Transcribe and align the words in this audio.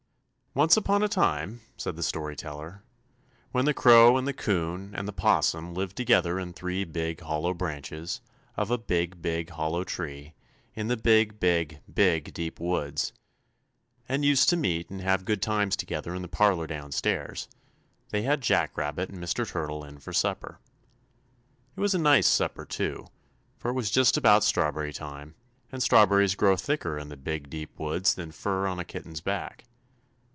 ]Once 0.61 0.75
upon 0.75 1.01
a 1.01 1.07
time, 1.07 1.61
said 1.77 1.95
the 1.95 2.03
Story 2.03 2.35
Teller, 2.35 2.83
when 3.53 3.63
the 3.63 3.73
Crow 3.73 4.17
and 4.17 4.27
the 4.27 4.33
'Coon 4.33 4.93
and 4.93 5.07
the 5.07 5.13
'Possum 5.13 5.73
lived 5.73 5.95
together 5.95 6.37
in 6.37 6.51
three 6.51 6.83
big, 6.83 7.21
hollow 7.21 7.53
branches 7.53 8.19
of 8.57 8.69
a 8.69 8.77
big 8.77 9.21
big, 9.21 9.49
hollow 9.51 9.85
tree 9.85 10.33
in 10.75 10.89
the 10.89 10.97
big, 10.97 11.39
big, 11.39 11.79
Big 11.95 12.33
Deep 12.33 12.59
Woods, 12.59 13.13
and 14.09 14.25
used 14.25 14.49
to 14.49 14.57
meet 14.57 14.89
and 14.89 14.99
have 14.99 15.23
good 15.23 15.41
times 15.41 15.77
together 15.77 16.13
in 16.13 16.21
the 16.21 16.27
parlor 16.27 16.67
down 16.67 16.91
stairs, 16.91 17.47
they 18.09 18.23
had 18.23 18.41
Jack 18.41 18.75
Rabbit 18.75 19.07
and 19.07 19.23
Mr. 19.23 19.47
Turtle 19.47 19.85
in 19.85 19.99
for 19.99 20.11
supper. 20.11 20.59
It 21.77 21.79
was 21.79 21.95
a 21.95 21.97
nice 21.97 22.27
supper, 22.27 22.65
too, 22.65 23.05
for 23.57 23.71
it 23.71 23.73
was 23.73 23.89
just 23.89 24.17
about 24.17 24.43
strawberry 24.43 24.91
time, 24.91 25.33
and 25.71 25.81
strawberries 25.81 26.35
grow 26.35 26.57
thicker 26.57 26.97
in 26.99 27.07
the 27.07 27.15
Big 27.15 27.49
Deep 27.49 27.79
Woods 27.79 28.15
than 28.15 28.33
fur 28.33 28.67
on 28.67 28.81
a 28.81 28.83
kitten's 28.83 29.21
back. 29.21 29.63